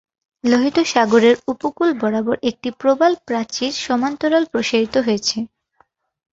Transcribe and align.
লোহিত 0.43 0.77
সাগরের 0.91 1.35
উপকূল 1.47 1.89
বরাবর 2.01 2.37
একটি 2.49 2.69
প্রবাল 2.79 3.13
প্রাচীর 3.27 3.71
সমান্তরাল 3.85 4.43
প্রসারিত 4.51 4.95
হয়েছে। 5.05 5.37